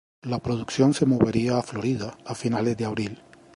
[0.23, 3.21] La producción se movería a Florida a finales de abril.